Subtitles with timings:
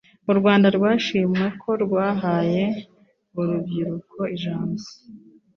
[0.31, 2.63] Urwanda rwashimwe ko rwahaye
[3.39, 4.83] urubyiruko ijambo